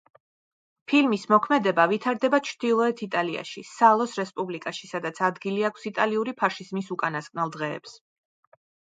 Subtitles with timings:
[0.91, 7.95] ფილმის მოქმედება ვითარდება ჩრდილოეთ იტალიაში, სალოს რესპუბლიკაში, სადაც ადგილი აქვს იტალიური ფაშიზმის უკანასკნელ დღეებს.